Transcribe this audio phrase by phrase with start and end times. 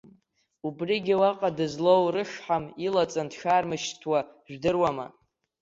[0.67, 4.19] Убригьы уаҟа дызлоу рышҳам илаҵан дшаармышьҭуа
[4.51, 5.07] жәдыруама?